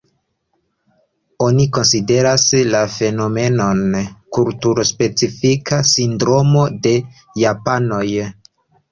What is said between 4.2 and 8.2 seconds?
kulturo-specifa sindromo de Japanoj.